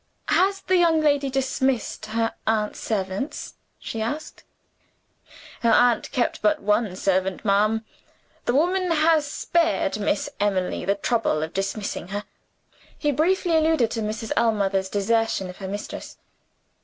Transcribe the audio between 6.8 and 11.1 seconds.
servant, ma'am. The woman has spared Miss Emily the